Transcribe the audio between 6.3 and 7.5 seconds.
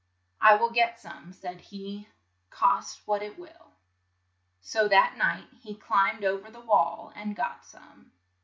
ver the wall and